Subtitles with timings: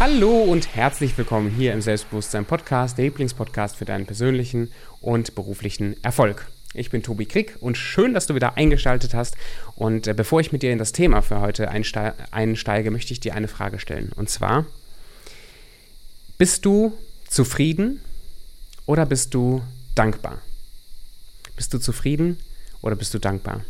[0.00, 6.02] Hallo und herzlich willkommen hier im Selbstbewusstsein Podcast, der Lieblingspodcast für deinen persönlichen und beruflichen
[6.02, 6.46] Erfolg.
[6.72, 9.36] Ich bin Tobi Krieg und schön, dass du wieder eingeschaltet hast.
[9.74, 13.20] Und äh, bevor ich mit dir in das Thema für heute einste einsteige, möchte ich
[13.20, 14.10] dir eine Frage stellen.
[14.16, 14.64] Und zwar,
[16.38, 16.96] bist du
[17.28, 18.00] zufrieden
[18.86, 19.60] oder bist du
[19.94, 20.38] dankbar?
[21.56, 22.38] Bist du zufrieden
[22.80, 23.66] oder bist du dankbar?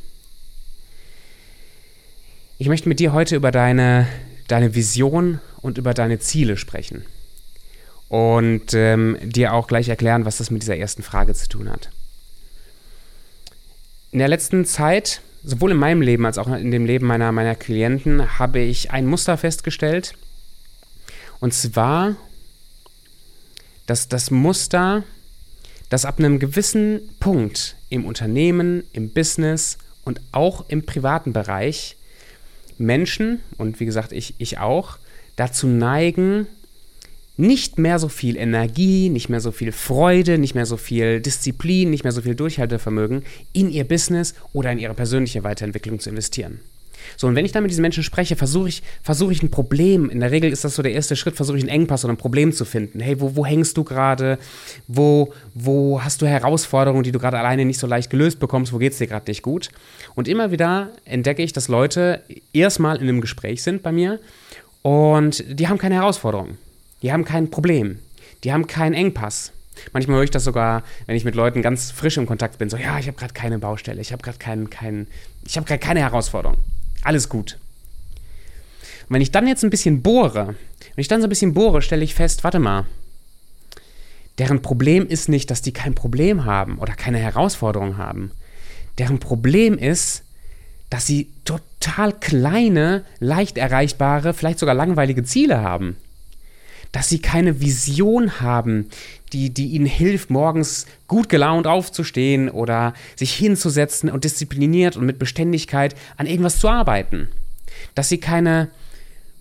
[2.57, 4.07] Ich möchte mit dir heute über deine,
[4.47, 7.05] deine Vision und über deine Ziele sprechen.
[8.09, 11.91] Und ähm, dir auch gleich erklären, was das mit dieser ersten Frage zu tun hat.
[14.11, 17.55] In der letzten Zeit, sowohl in meinem Leben als auch in dem Leben meiner, meiner
[17.55, 20.15] Klienten, habe ich ein Muster festgestellt.
[21.39, 22.17] Und zwar,
[23.87, 25.05] dass das Muster,
[25.89, 31.97] dass ab einem gewissen Punkt im Unternehmen, im Business und auch im privaten Bereich
[32.79, 34.99] Menschen, und wie gesagt, ich, ich auch,
[35.37, 36.47] dazu neigen,
[37.37, 41.91] nicht mehr so viel Energie, nicht mehr so viel Freude, nicht mehr so viel Disziplin,
[41.91, 46.61] nicht mehr so viel Durchhaltevermögen in ihr Business oder in ihre persönliche Weiterentwicklung zu investieren.
[47.17, 50.11] So, und wenn ich dann mit diesen Menschen spreche, versuche ich, versuche ich ein Problem,
[50.11, 52.19] in der Regel ist das so der erste Schritt, versuche ich einen Engpass oder ein
[52.19, 53.01] Problem zu finden.
[53.01, 54.39] Hey, wo, wo hängst du gerade?
[54.87, 58.73] Wo, wo hast du Herausforderungen, die du gerade alleine nicht so leicht gelöst bekommst?
[58.73, 59.71] Wo geht es dir gerade nicht gut?
[60.15, 64.21] Und immer wieder entdecke ich, dass Leute erstmal in einem Gespräch sind bei mir
[64.83, 66.59] und die haben keine Herausforderungen.
[67.03, 67.99] Die haben kein Problem.
[68.45, 69.53] Die haben keinen Engpass.
[69.93, 72.77] Manchmal höre ich das sogar, wenn ich mit Leuten ganz frisch im Kontakt bin, so,
[72.77, 75.07] ja, ich habe gerade keine Baustelle, ich habe gerade keinen, keinen,
[75.47, 76.59] ich habe gerade keine Herausforderung.
[77.03, 77.59] Alles gut.
[79.09, 80.55] Und wenn ich dann jetzt ein bisschen bohre,
[80.95, 82.87] wenn ich dann so ein bisschen bohre, stelle ich fest, warte mal,
[84.39, 88.33] deren Problem ist nicht, dass die kein Problem haben oder keine Herausforderung haben.
[88.99, 90.25] Deren Problem ist,
[90.91, 95.97] dass sie total kleine, leicht erreichbare, vielleicht sogar langweilige Ziele haben.
[96.93, 98.91] Dass sie keine Vision haben,
[99.33, 105.21] die, die ihnen hilft, morgens gut gelaunt aufzustehen oder sich hinzusetzen und diszipliniert und mit
[105.21, 107.29] Beständigkeit an irgendwas zu arbeiten.
[107.95, 108.69] Dass sie keine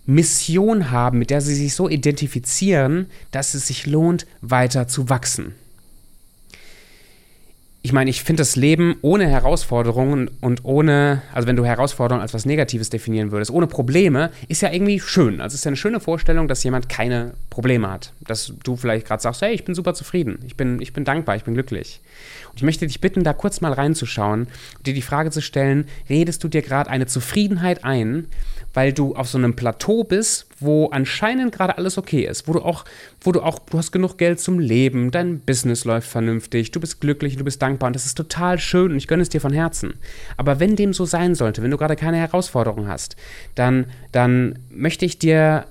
[0.06, 5.54] Mission haben, mit der sie sich so identifizieren, dass es sich lohnt, weiter zu wachsen
[7.82, 12.34] ich meine, ich finde das Leben ohne Herausforderungen und ohne, also wenn du Herausforderungen als
[12.34, 15.40] was Negatives definieren würdest, ohne Probleme, ist ja irgendwie schön.
[15.40, 18.12] Also es ist ja eine schöne Vorstellung, dass jemand keine Probleme hat.
[18.20, 21.36] Dass du vielleicht gerade sagst, hey, ich bin super zufrieden, ich bin, ich bin dankbar,
[21.36, 22.00] ich bin glücklich.
[22.50, 24.42] Und ich möchte dich bitten, da kurz mal reinzuschauen
[24.76, 28.26] und dir die Frage zu stellen, redest du dir gerade eine Zufriedenheit ein,
[28.74, 32.60] weil du auf so einem Plateau bist, wo anscheinend gerade alles okay ist, wo du
[32.60, 32.84] auch,
[33.20, 37.00] wo du auch, du hast genug Geld zum Leben, dein Business läuft vernünftig, du bist
[37.00, 39.52] glücklich, du bist dankbar und das ist total schön und ich gönne es dir von
[39.52, 39.94] Herzen.
[40.36, 43.16] Aber wenn dem so sein sollte, wenn du gerade keine Herausforderung hast,
[43.54, 45.66] dann, dann möchte ich dir,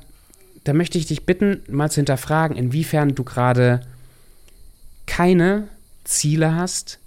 [0.63, 3.81] dann möchte ich dich bitten, mal zu hinterfragen, inwiefern du gerade
[5.05, 5.67] keine
[6.03, 6.99] Ziele hast,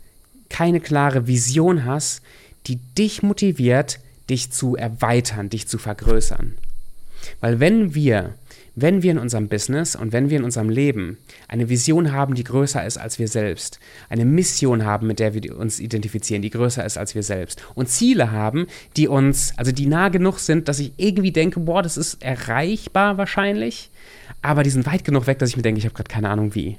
[0.48, 2.22] keine klare Vision hast,
[2.66, 6.54] die dich motiviert, dich zu erweitern, dich zu vergrößern.
[7.40, 8.34] Weil wenn wir,
[8.74, 11.18] wenn wir in unserem Business und wenn wir in unserem Leben
[11.48, 13.78] eine Vision haben, die größer ist als wir selbst,
[14.08, 17.88] eine Mission haben, mit der wir uns identifizieren, die größer ist als wir selbst und
[17.88, 18.66] Ziele haben,
[18.96, 23.18] die uns, also die nah genug sind, dass ich irgendwie denke, boah, das ist erreichbar
[23.18, 23.90] wahrscheinlich,
[24.40, 26.54] aber die sind weit genug weg, dass ich mir denke, ich habe gerade keine Ahnung
[26.54, 26.78] wie.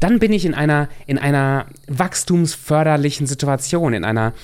[0.00, 4.34] Dann bin ich in einer, in einer wachstumsförderlichen Situation, in einer,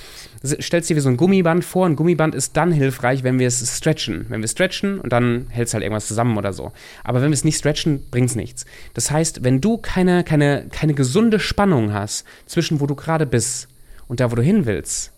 [0.45, 3.77] stellst dir wie so ein Gummiband vor, ein Gummiband ist dann hilfreich, wenn wir es
[3.77, 4.25] stretchen.
[4.29, 6.71] Wenn wir stretchen und dann hält es halt irgendwas zusammen oder so.
[7.03, 8.65] Aber wenn wir es nicht stretchen, bringt es nichts.
[8.93, 13.69] Das heißt, wenn du keine, keine, keine gesunde Spannung hast zwischen wo du gerade bist
[14.07, 15.11] und da, wo du hin willst,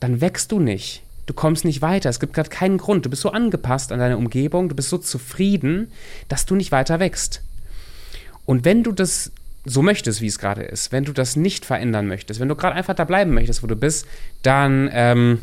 [0.00, 1.02] dann wächst du nicht.
[1.26, 2.10] Du kommst nicht weiter.
[2.10, 3.06] Es gibt gerade keinen Grund.
[3.06, 5.90] Du bist so angepasst an deine Umgebung, du bist so zufrieden,
[6.28, 7.42] dass du nicht weiter wächst.
[8.44, 9.30] Und wenn du das
[9.64, 12.74] so möchtest, wie es gerade ist, wenn du das nicht verändern möchtest, wenn du gerade
[12.74, 14.06] einfach da bleiben möchtest, wo du bist,
[14.42, 15.38] dann ähm,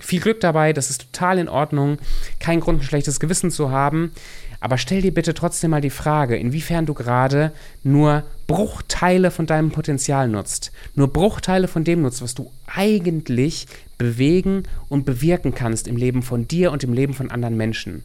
[0.00, 1.98] viel Glück dabei, das ist total in Ordnung,
[2.40, 4.12] kein Grund, ein schlechtes Gewissen zu haben.
[4.60, 7.52] Aber stell dir bitte trotzdem mal die Frage, inwiefern du gerade
[7.82, 10.72] nur Bruchteile von deinem Potenzial nutzt.
[10.94, 13.66] Nur Bruchteile von dem nutzt, was du eigentlich
[13.98, 18.04] bewegen und bewirken kannst im Leben von dir und im Leben von anderen Menschen.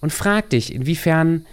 [0.00, 1.44] Und frag dich, inwiefern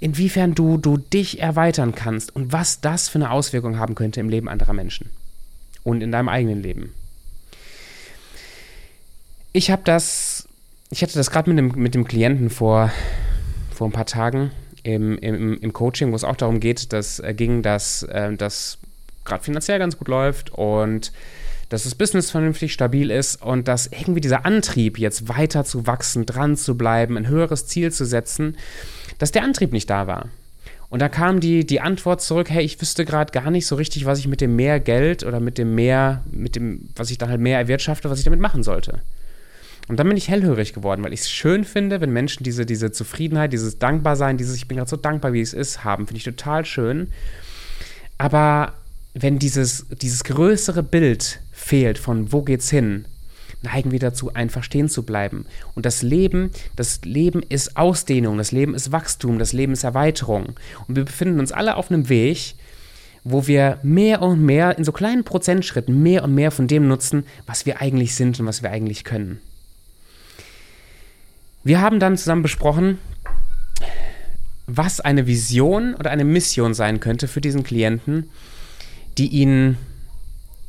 [0.00, 4.28] inwiefern du, du dich erweitern kannst und was das für eine Auswirkung haben könnte im
[4.28, 5.10] Leben anderer Menschen
[5.82, 6.92] und in deinem eigenen Leben.
[9.52, 10.48] Ich habe das,
[10.90, 12.90] ich hatte das gerade mit dem, mit dem Klienten vor,
[13.72, 14.50] vor ein paar Tagen
[14.82, 18.78] im, im, im Coaching, wo es auch darum geht, dass äh, ging, dass äh, das
[19.24, 21.12] gerade finanziell ganz gut läuft und
[21.68, 26.26] dass das Business vernünftig stabil ist und dass irgendwie dieser Antrieb, jetzt weiter zu wachsen,
[26.26, 28.56] dran zu bleiben, ein höheres Ziel zu setzen,
[29.18, 30.28] dass der Antrieb nicht da war.
[30.88, 34.06] Und da kam die, die Antwort zurück, hey, ich wüsste gerade gar nicht so richtig,
[34.06, 37.30] was ich mit dem mehr Geld oder mit dem mehr, mit dem, was ich dann
[37.30, 39.00] halt mehr erwirtschafte, was ich damit machen sollte.
[39.88, 42.92] Und dann bin ich hellhörig geworden, weil ich es schön finde, wenn Menschen diese, diese
[42.92, 46.06] Zufriedenheit, dieses Dankbarsein, dieses Ich bin gerade so dankbar, wie es ist, haben.
[46.06, 47.08] Finde ich total schön.
[48.16, 48.72] Aber
[49.12, 53.04] wenn dieses, dieses größere Bild fehlt von wo geht's hin,
[53.64, 55.46] neigen wir dazu, einfach stehen zu bleiben.
[55.74, 60.54] Und das Leben, das Leben ist Ausdehnung, das Leben ist Wachstum, das Leben ist Erweiterung.
[60.86, 62.54] Und wir befinden uns alle auf einem Weg,
[63.24, 67.24] wo wir mehr und mehr in so kleinen Prozentschritten mehr und mehr von dem nutzen,
[67.46, 69.40] was wir eigentlich sind und was wir eigentlich können.
[71.64, 72.98] Wir haben dann zusammen besprochen,
[74.66, 78.28] was eine Vision oder eine Mission sein könnte für diesen Klienten,
[79.16, 79.78] die ihn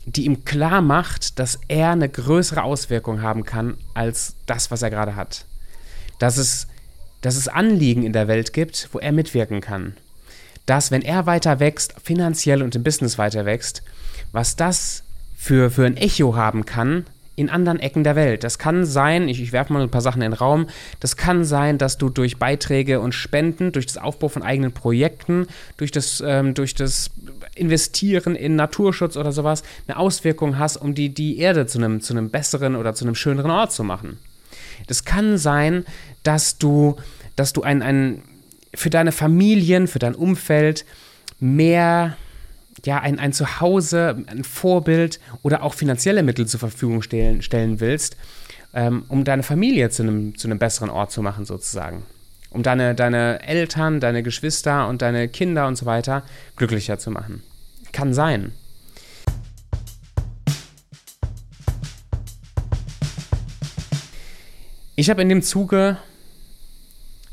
[0.05, 4.91] die ihm klar macht, dass er eine größere Auswirkung haben kann als das, was er
[4.91, 5.45] gerade hat.
[6.19, 6.67] Dass es,
[7.21, 9.97] dass es Anliegen in der Welt gibt, wo er mitwirken kann.
[10.65, 13.83] Dass, wenn er weiter wächst, finanziell und im Business weiter wächst,
[14.31, 15.03] was das
[15.35, 17.05] für, für ein Echo haben kann
[17.35, 18.43] in anderen Ecken der Welt.
[18.43, 20.67] Das kann sein, ich, ich werfe mal ein paar Sachen in den Raum,
[20.99, 25.47] das kann sein, dass du durch Beiträge und Spenden, durch das Aufbau von eigenen Projekten,
[25.77, 27.11] durch das, ähm, durch das
[27.55, 32.13] Investieren in Naturschutz oder sowas eine Auswirkung hast, um die, die Erde zu einem, zu
[32.13, 34.19] einem besseren oder zu einem schöneren Ort zu machen.
[34.87, 35.85] Das kann sein,
[36.23, 36.95] dass du,
[37.35, 38.21] dass du ein, ein
[38.73, 40.85] für deine Familien, für dein Umfeld
[41.39, 42.17] mehr
[42.85, 48.17] ja, ein, ein Zuhause, ein Vorbild oder auch finanzielle Mittel zur Verfügung stellen, stellen willst,
[48.73, 52.03] ähm, um deine Familie zu einem, zu einem besseren Ort zu machen, sozusagen.
[52.55, 56.23] Um deine, deine Eltern, deine Geschwister und deine Kinder und so weiter
[56.55, 57.43] glücklicher zu machen.
[57.91, 58.53] Kann sein.
[64.95, 65.97] Ich habe in dem Zuge,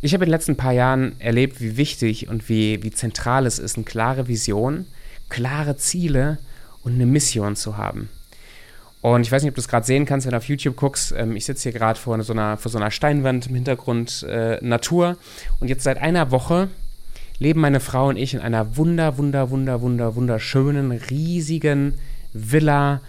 [0.01, 3.61] ich habe in den letzten paar Jahren erlebt, wie wichtig und wie, wie zentral es
[3.61, 4.87] ist, eine klare Vision,
[5.29, 6.39] klare Ziele
[6.83, 8.09] und eine Mission zu haben.
[9.03, 11.13] Und ich weiß nicht, ob du es gerade sehen kannst, wenn du auf YouTube guckst.
[11.17, 14.59] Ähm, ich sitze hier gerade vor, so einer, vor so einer Steinwand im Hintergrund äh,
[14.65, 15.19] Natur.
[15.61, 16.69] Und jetzt seit einer Woche
[17.39, 21.95] leben meine Frau und ich in einer wunder, wunder, wunder, wunder, wunderschönen, riesigen
[22.33, 23.01] Villa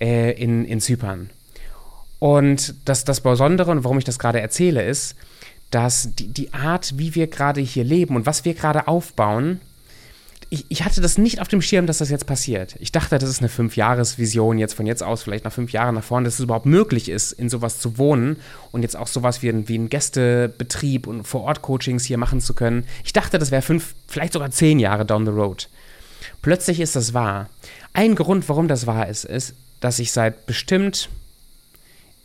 [0.00, 1.28] äh, in, in Zypern.
[2.18, 5.16] Und das, das Besondere und warum ich das gerade erzähle, ist,
[5.70, 9.60] dass die, die Art, wie wir gerade hier leben und was wir gerade aufbauen,
[10.48, 12.76] ich, ich, hatte das nicht auf dem Schirm, dass das jetzt passiert.
[12.78, 16.04] Ich dachte, das ist eine Fünf-Jahres-Vision jetzt von jetzt aus, vielleicht nach fünf Jahren nach
[16.04, 18.36] vorne, dass es überhaupt möglich ist, in sowas zu wohnen
[18.70, 22.84] und jetzt auch sowas wie ein, wie ein Gästebetrieb und Vor-Ort-Coachings hier machen zu können.
[23.04, 25.68] Ich dachte, das wäre fünf, vielleicht sogar zehn Jahre down the road.
[26.42, 27.48] Plötzlich ist das wahr.
[27.92, 31.08] Ein Grund, warum das wahr ist, ist, dass ich seit bestimmt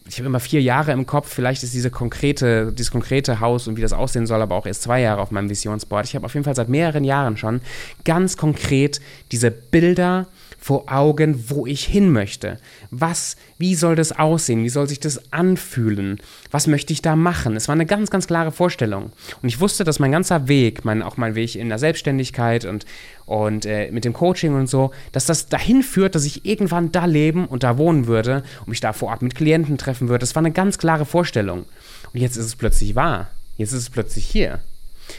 [0.08, 3.78] ich habe immer vier Jahre im Kopf, vielleicht ist diese konkrete, dieses konkrete Haus und
[3.78, 6.06] wie das aussehen soll, aber auch erst zwei Jahre auf meinem Visionsboard.
[6.06, 7.62] Ich habe auf jeden Fall seit mehreren Jahren schon
[8.04, 9.00] ganz konkret
[9.32, 10.28] diese Bilder
[10.62, 12.60] vor Augen, wo ich hin möchte.
[12.92, 14.64] Was, wie soll das aussehen?
[14.64, 16.22] Wie soll sich das anfühlen?
[16.52, 17.56] Was möchte ich da machen?
[17.56, 19.12] Es war eine ganz, ganz klare Vorstellung.
[19.42, 22.86] Und ich wusste, dass mein ganzer Weg, mein, auch mein Weg in der Selbstständigkeit und,
[23.26, 27.06] und äh, mit dem Coaching und so, dass das dahin führt, dass ich irgendwann da
[27.06, 30.20] leben und da wohnen würde und mich da vor Ort mit Klienten treffen würde.
[30.20, 31.66] Das war eine ganz klare Vorstellung.
[32.14, 33.32] Und jetzt ist es plötzlich wahr.
[33.58, 34.60] Jetzt ist es plötzlich hier.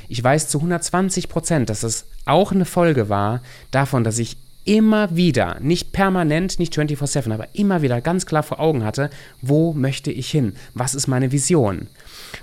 [0.08, 5.14] Ich weiß zu 120 Prozent, dass es auch eine Folge war davon, dass ich immer
[5.16, 10.12] wieder, nicht permanent, nicht 24/7, aber immer wieder ganz klar vor Augen hatte, wo möchte
[10.12, 10.54] ich hin?
[10.74, 11.88] Was ist meine Vision?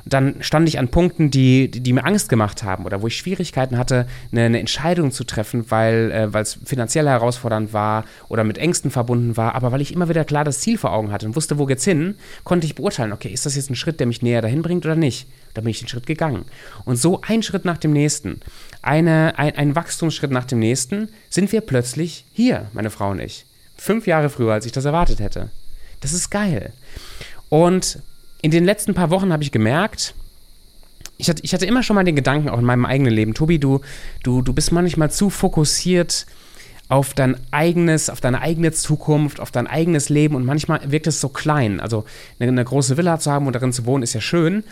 [0.05, 3.17] Dann stand ich an Punkten, die, die, die, mir Angst gemacht haben oder wo ich
[3.17, 8.57] Schwierigkeiten hatte, eine, eine Entscheidung zu treffen, weil äh, es finanziell herausfordernd war oder mit
[8.57, 11.35] Ängsten verbunden war, aber weil ich immer wieder klar das Ziel vor Augen hatte und
[11.35, 14.21] wusste, wo geht's hin, konnte ich beurteilen, okay, ist das jetzt ein Schritt, der mich
[14.21, 15.27] näher dahin bringt oder nicht?
[15.53, 16.45] Da bin ich den Schritt gegangen.
[16.85, 18.41] Und so ein Schritt nach dem nächsten
[18.81, 23.45] eine, ein, ein Wachstumsschritt nach dem nächsten, sind wir plötzlich hier, meine Frau und ich.
[23.77, 25.50] Fünf Jahre früher, als ich das erwartet hätte.
[26.01, 26.74] Das ist geil.
[27.50, 28.00] Und
[28.41, 30.13] in den letzten paar Wochen habe ich gemerkt,
[31.17, 33.59] ich hatte, ich hatte immer schon mal den Gedanken, auch in meinem eigenen Leben, Tobi,
[33.59, 33.81] du,
[34.24, 36.25] du, du bist manchmal zu fokussiert
[36.88, 41.21] auf dein eigenes, auf deine eigene Zukunft, auf dein eigenes Leben und manchmal wirkt es
[41.21, 41.79] so klein.
[41.79, 42.03] Also
[42.39, 44.63] eine, eine große Villa zu haben und darin zu wohnen ist ja schön,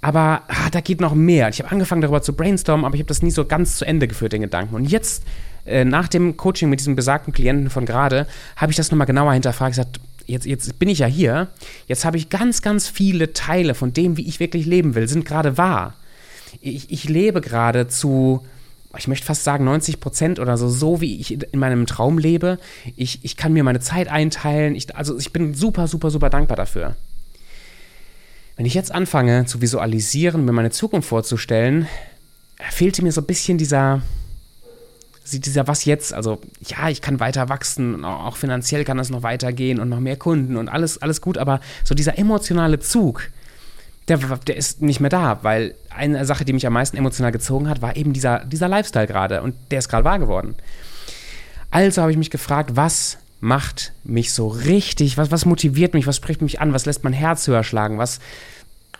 [0.00, 1.48] aber ah, da geht noch mehr.
[1.48, 4.08] Ich habe angefangen darüber zu brainstormen, aber ich habe das nie so ganz zu Ende
[4.08, 4.74] geführt, den Gedanken.
[4.74, 5.24] Und jetzt,
[5.64, 8.26] äh, nach dem Coaching mit diesem besagten Klienten von gerade,
[8.56, 11.48] habe ich das nochmal genauer hinterfragt, gesagt, jetzt, jetzt bin ich ja hier,
[11.86, 15.24] jetzt habe ich ganz, ganz viele Teile von dem, wie ich wirklich leben will, sind
[15.24, 15.94] gerade wahr.
[16.60, 18.42] Ich, ich lebe gerade zu
[18.98, 22.58] ich möchte fast sagen 90 Prozent oder so, so wie ich in meinem Traum lebe.
[22.96, 24.74] Ich, ich kann mir meine Zeit einteilen.
[24.74, 26.96] Ich, also ich bin super, super, super dankbar dafür.
[28.56, 31.86] Wenn ich jetzt anfange zu visualisieren, mir meine Zukunft vorzustellen,
[32.70, 34.00] fehlte mir so ein bisschen dieser,
[35.30, 39.78] dieser was jetzt, also ja, ich kann weiter wachsen, auch finanziell kann das noch weitergehen
[39.78, 43.28] und noch mehr Kunden und alles, alles gut, aber so dieser emotionale Zug,
[44.08, 47.68] der, der ist nicht mehr da, weil eine Sache, die mich am meisten emotional gezogen
[47.68, 50.54] hat, war eben dieser, dieser Lifestyle gerade und der ist gerade wahr geworden.
[51.70, 56.16] Also habe ich mich gefragt, was macht mich so richtig, was, was motiviert mich, was
[56.16, 58.18] spricht mich an, was lässt mein Herz höher schlagen, was,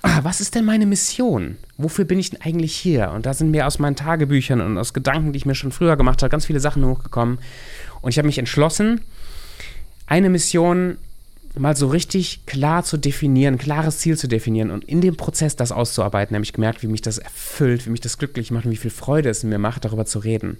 [0.02, 1.56] ah, was ist denn meine Mission?
[1.78, 3.10] Wofür bin ich denn eigentlich hier?
[3.10, 5.96] Und da sind mir aus meinen Tagebüchern und aus Gedanken, die ich mir schon früher
[5.96, 7.38] gemacht habe, ganz viele Sachen hochgekommen.
[8.02, 9.00] Und ich habe mich entschlossen,
[10.06, 10.98] eine Mission
[11.58, 15.56] mal so richtig klar zu definieren, ein klares Ziel zu definieren und in dem Prozess
[15.56, 18.70] das auszuarbeiten, habe ich gemerkt, wie mich das erfüllt, wie mich das glücklich macht und
[18.70, 20.58] wie viel Freude es mir macht, darüber zu reden.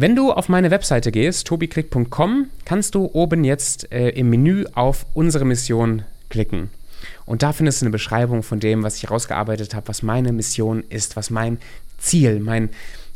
[0.00, 5.06] Wenn du auf meine Webseite gehst, tobiklick.com, kannst du oben jetzt äh, im Menü auf
[5.12, 6.70] unsere Mission klicken.
[7.26, 10.84] Und da findest du eine Beschreibung von dem, was ich herausgearbeitet habe, was meine Mission
[10.88, 11.58] ist, was mein
[11.98, 12.68] Ziel, mein,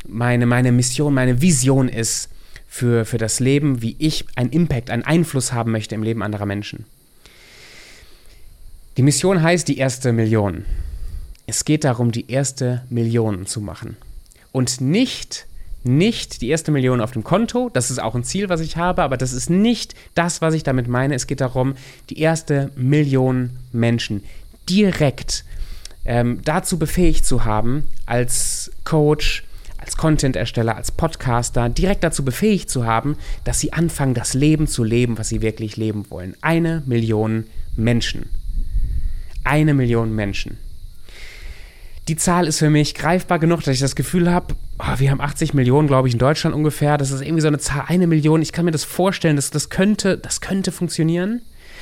[0.05, 2.27] meine, meine Mission, meine Vision ist
[2.67, 6.45] für, für das Leben, wie ich einen Impact, einen Einfluss haben möchte im Leben anderer
[6.45, 6.83] Menschen.
[8.97, 10.65] Die Mission heißt die erste Million.
[11.47, 13.95] Es geht darum, die erste Million zu machen.
[14.51, 15.47] Und nicht
[15.85, 19.03] nicht die erste Million auf dem Konto, das ist auch ein Ziel, was ich habe,
[19.03, 21.15] aber das ist nicht das, was ich damit meine.
[21.15, 21.75] Es geht darum,
[22.09, 24.23] die erste Million Menschen
[24.69, 25.45] direkt
[26.05, 29.43] ähm, dazu befähigt zu haben, als Coach,
[29.77, 34.83] als Content-Ersteller, als Podcaster, direkt dazu befähigt zu haben, dass sie anfangen, das Leben zu
[34.83, 36.35] leben, was sie wirklich leben wollen.
[36.41, 38.29] Eine Million Menschen.
[39.43, 40.57] Eine Million Menschen
[42.07, 45.21] die Zahl ist für mich greifbar genug, dass ich das Gefühl habe, oh, wir haben
[45.21, 46.97] 80 Millionen, glaube ich, in Deutschland ungefähr.
[46.97, 48.41] Das ist irgendwie so eine Zahl, eine Million.
[48.41, 51.41] Ich kann mir das vorstellen, dass das könnte, das könnte funktionieren.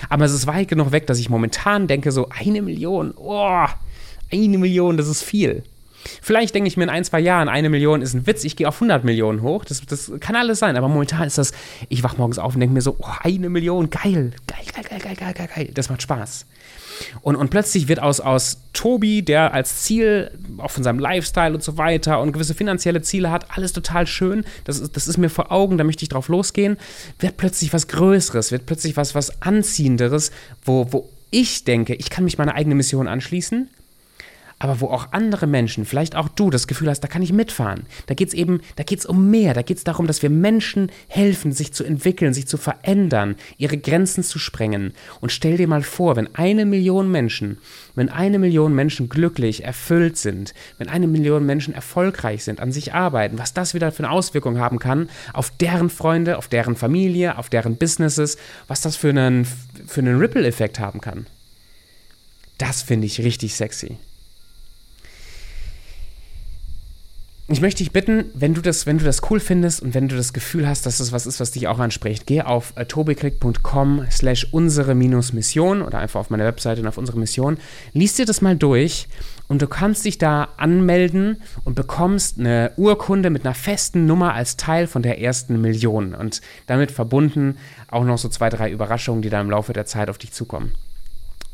[0.10, 3.66] Aber es ist weit genug weg, dass ich momentan denke, so eine Million, oh,
[4.32, 5.64] eine Million, das ist viel.
[6.22, 8.68] Vielleicht denke ich mir in ein, zwei Jahren, eine Million ist ein Witz, ich gehe
[8.68, 9.66] auf 100 Millionen hoch.
[9.66, 11.52] Das, das kann alles sein, aber momentan ist das,
[11.90, 15.16] ich wach morgens auf und denke mir so, oh, eine Million, geil, geil, geil, geil,
[15.16, 16.46] geil, geil, geil, das macht Spaß.
[17.22, 21.64] Und, und plötzlich wird aus, aus Tobi, der als Ziel, auch von seinem Lifestyle und
[21.64, 25.30] so weiter und gewisse finanzielle Ziele hat, alles total schön, das ist, das ist mir
[25.30, 26.78] vor Augen, da möchte ich drauf losgehen,
[27.20, 30.32] wird plötzlich was Größeres, wird plötzlich was, was Anziehenderes,
[30.64, 33.70] wo, wo ich denke, ich kann mich meiner eigenen Mission anschließen
[34.62, 37.88] aber wo auch andere Menschen, vielleicht auch du, das Gefühl hast, da kann ich mitfahren.
[38.06, 39.56] Da geht es eben, da geht es um mehr.
[39.56, 43.80] Da geht es darum, dass wir Menschen helfen, sich zu entwickeln, sich zu verändern, ihre
[43.80, 44.94] Grenzen zu sprengen.
[45.20, 47.58] Und stell dir mal vor, wenn eine Million Menschen,
[47.96, 52.94] wenn eine Million Menschen glücklich, erfüllt sind, wenn eine Million Menschen erfolgreich sind, an sich
[52.94, 57.40] arbeiten, was das wieder für eine Auswirkung haben kann auf deren Freunde, auf deren Familie,
[57.40, 58.38] auf deren Businesses,
[58.68, 59.46] was das für einen,
[59.88, 61.26] für einen Ripple-Effekt haben kann.
[62.60, 63.98] Das finde ich richtig sexy.
[67.48, 70.16] Ich möchte dich bitten, wenn du, das, wenn du das cool findest und wenn du
[70.16, 74.06] das Gefühl hast, dass das was ist, was dich auch anspricht, geh auf äh, tobiklick.com
[74.10, 77.58] slash unsere Mission oder einfach auf meine Webseite und auf unsere Mission,
[77.94, 79.08] liest dir das mal durch
[79.50, 84.56] und du kannst dich da anmelden und bekommst eine Urkunde mit einer festen Nummer als
[84.56, 87.58] Teil von der ersten Million und damit verbunden
[87.90, 90.72] auch noch so zwei, drei Überraschungen, die da im Laufe der Zeit auf dich zukommen.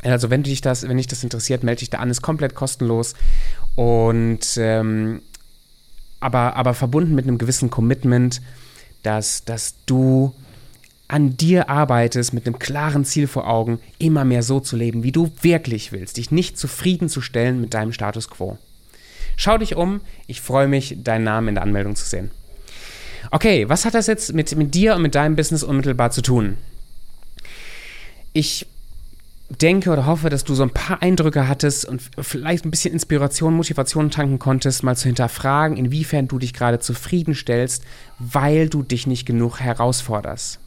[0.04, 3.16] Also wenn dich das, wenn dich das interessiert, melde dich da an, ist komplett kostenlos
[3.76, 5.22] und ähm,
[6.20, 8.42] aber, aber verbunden mit einem gewissen Commitment,
[9.04, 10.34] dass, dass du
[11.08, 15.12] an dir arbeitest, mit einem klaren Ziel vor Augen, immer mehr so zu leben, wie
[15.12, 18.58] du wirklich willst, dich nicht zufriedenzustellen mit deinem Status quo.
[19.38, 22.32] Schau dich um, ich freue mich, deinen Namen in der Anmeldung zu sehen.
[23.32, 26.58] Okay, was hat das jetzt mit, mit dir und mit deinem Business unmittelbar zu tun?
[28.34, 28.68] Ich
[29.50, 33.56] denke oder hoffe, dass du so ein paar Eindrücke hattest und vielleicht ein bisschen Inspiration,
[33.56, 37.84] Motivation tanken konntest, mal zu hinterfragen, inwiefern du dich gerade zufriedenstellst,
[38.20, 40.60] weil du dich nicht genug herausforderst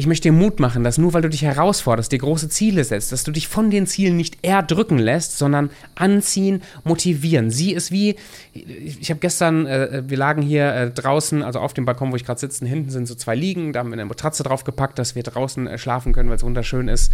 [0.00, 3.12] ich möchte dir Mut machen, dass nur weil du dich herausforderst, dir große Ziele setzt,
[3.12, 7.50] dass du dich von den Zielen nicht erdrücken lässt, sondern anziehen, motivieren.
[7.50, 8.16] Sie ist wie,
[8.54, 12.24] ich habe gestern, äh, wir lagen hier äh, draußen, also auf dem Balkon, wo ich
[12.24, 15.22] gerade sitze, hinten sind so zwei Liegen, da haben wir eine Matratze draufgepackt, dass wir
[15.22, 17.12] draußen äh, schlafen können, weil es wunderschön ist,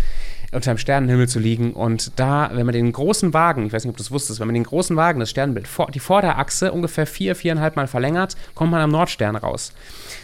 [0.52, 1.72] unter dem Sternenhimmel zu liegen.
[1.72, 4.46] Und da, wenn man den großen Wagen, ich weiß nicht, ob du es wusstest, wenn
[4.46, 8.70] man den großen Wagen, das Sternbild, vor, die Vorderachse ungefähr vier, viereinhalb Mal verlängert, kommt
[8.70, 9.72] man am Nordstern raus.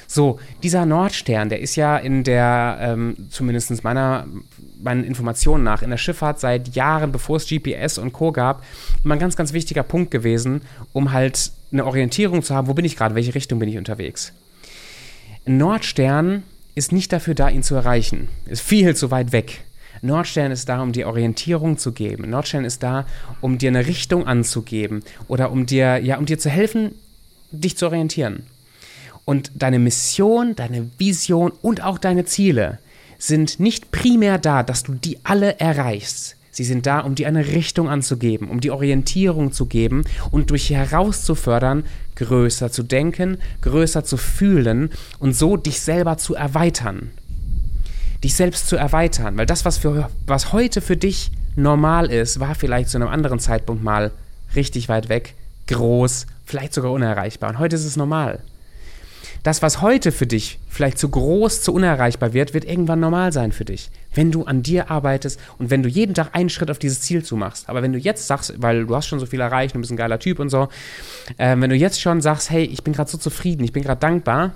[0.06, 4.26] So, dieser Nordstern, der ist ja in der ähm, zumindest meiner,
[4.82, 8.32] meinen Informationen nach in der Schifffahrt seit Jahren, bevor es GPS und Co.
[8.32, 8.64] gab,
[9.04, 12.84] immer ein ganz, ganz wichtiger Punkt gewesen, um halt eine Orientierung zu haben, wo bin
[12.84, 14.32] ich gerade, welche Richtung bin ich unterwegs.
[15.44, 16.42] Nordstern
[16.74, 18.28] ist nicht dafür da, ihn zu erreichen.
[18.46, 19.64] Ist viel zu weit weg.
[20.00, 22.28] Nordstern ist da, um dir Orientierung zu geben.
[22.28, 23.06] Nordstern ist da,
[23.40, 26.92] um dir eine Richtung anzugeben oder um dir, ja, um dir zu helfen,
[27.52, 28.46] dich zu orientieren.
[29.24, 32.78] Und deine Mission, deine Vision und auch deine Ziele
[33.18, 36.36] sind nicht primär da, dass du die alle erreichst.
[36.50, 40.68] Sie sind da, um dir eine Richtung anzugeben, um die Orientierung zu geben und durch
[40.68, 41.84] herauszufördern,
[42.16, 47.10] größer zu denken, größer zu fühlen und so dich selber zu erweitern.
[48.22, 52.54] Dich selbst zu erweitern, weil das, was, für, was heute für dich normal ist, war
[52.54, 54.10] vielleicht zu einem anderen Zeitpunkt mal
[54.54, 55.34] richtig weit weg,
[55.68, 57.50] groß, vielleicht sogar unerreichbar.
[57.50, 58.40] Und heute ist es normal.
[59.42, 63.50] Das, was heute für dich vielleicht zu groß, zu unerreichbar wird, wird irgendwann normal sein
[63.50, 63.90] für dich.
[64.14, 67.24] Wenn du an dir arbeitest und wenn du jeden Tag einen Schritt auf dieses Ziel
[67.24, 67.68] zumachst.
[67.68, 69.96] Aber wenn du jetzt sagst, weil du hast schon so viel erreicht, du bist ein
[69.96, 70.68] geiler Typ und so,
[71.38, 74.00] äh, wenn du jetzt schon sagst, hey, ich bin gerade so zufrieden, ich bin gerade
[74.00, 74.52] dankbar,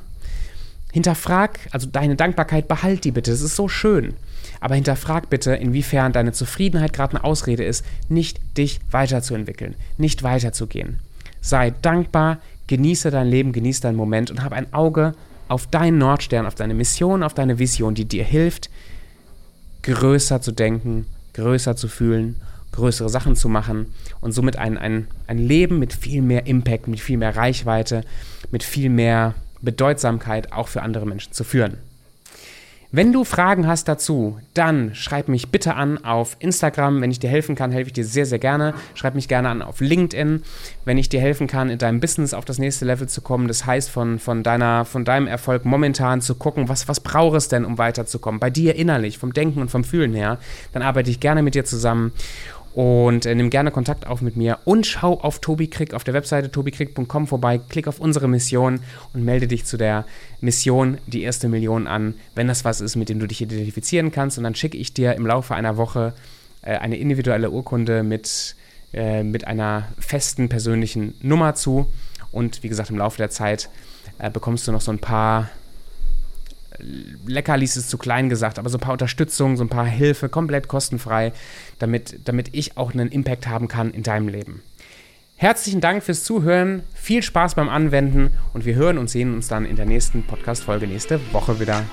[0.92, 4.14] hinterfrag, also deine Dankbarkeit, behalt die bitte, das ist so schön.
[4.60, 11.00] Aber hinterfrag bitte, inwiefern deine Zufriedenheit gerade eine Ausrede ist, nicht dich weiterzuentwickeln, nicht weiterzugehen.
[11.40, 15.14] Sei dankbar, genieße dein Leben, genieße deinen Moment und hab ein Auge
[15.48, 18.70] auf deinen Nordstern, auf deine Mission, auf deine Vision, die dir hilft,
[19.82, 22.36] größer zu denken, größer zu fühlen,
[22.72, 23.86] größere Sachen zu machen
[24.20, 28.02] und somit ein, ein, ein Leben mit viel mehr Impact, mit viel mehr Reichweite,
[28.50, 31.78] mit viel mehr Bedeutsamkeit auch für andere Menschen zu führen.
[32.92, 37.00] Wenn du Fragen hast dazu, dann schreib mich bitte an auf Instagram.
[37.00, 38.74] Wenn ich dir helfen kann, helfe ich dir sehr, sehr gerne.
[38.94, 40.42] Schreib mich gerne an auf LinkedIn,
[40.84, 43.48] wenn ich dir helfen kann, in deinem Business auf das nächste Level zu kommen.
[43.48, 47.48] Das heißt, von, von, deiner, von deinem Erfolg momentan zu gucken, was, was braucht es
[47.48, 48.38] denn, um weiterzukommen?
[48.38, 50.38] Bei dir innerlich, vom Denken und vom Fühlen her.
[50.72, 52.12] Dann arbeite ich gerne mit dir zusammen
[52.76, 56.12] und äh, nimm gerne Kontakt auf mit mir und schau auf Tobi Krieg auf der
[56.12, 58.80] Webseite tobikrieg.com vorbei, klick auf unsere Mission
[59.14, 60.04] und melde dich zu der
[60.42, 64.36] Mission die erste Million an, wenn das was ist, mit dem du dich identifizieren kannst.
[64.36, 66.12] Und dann schicke ich dir im Laufe einer Woche
[66.60, 68.56] äh, eine individuelle Urkunde mit,
[68.92, 71.86] äh, mit einer festen persönlichen Nummer zu.
[72.30, 73.70] Und wie gesagt, im Laufe der Zeit
[74.18, 75.48] äh, bekommst du noch so ein paar
[77.26, 80.68] Leckerlis ist zu klein gesagt, aber so ein paar Unterstützung, so ein paar Hilfe, komplett
[80.68, 81.32] kostenfrei,
[81.78, 84.62] damit, damit ich auch einen Impact haben kann in deinem Leben.
[85.36, 89.66] Herzlichen Dank fürs Zuhören, viel Spaß beim Anwenden und wir hören und sehen uns dann
[89.66, 91.84] in der nächsten Podcast-Folge nächste Woche wieder.